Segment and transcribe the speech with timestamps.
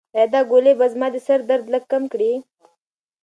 [0.15, 2.31] ایا دا ګولۍ به زما د سر درد لږ کم کړي؟